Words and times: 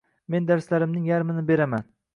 Men 0.35 0.47
darslarimning 0.53 1.05
yarmini 1.11 1.47
beraman. 1.53 1.91